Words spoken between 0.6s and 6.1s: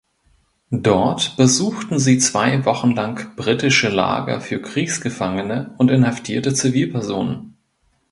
Dort besuchten sie zwei Wochen lang britische Lager für Kriegsgefangene und